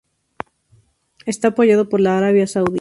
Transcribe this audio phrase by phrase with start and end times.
[1.27, 2.69] Está apoyado por Arabia Saudi.